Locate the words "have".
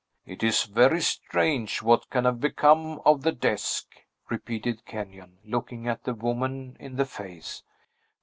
2.25-2.39